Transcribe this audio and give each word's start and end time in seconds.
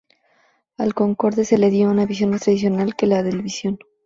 Al 0.79 0.95
Concorde 0.95 1.45
se 1.45 1.59
le 1.59 1.69
dio 1.69 1.87
una 1.91 2.01
imagen 2.05 2.31
más 2.31 2.41
tradicional 2.41 2.95
que 2.95 3.05
la 3.05 3.21
del 3.21 3.43
Visión. 3.43 3.77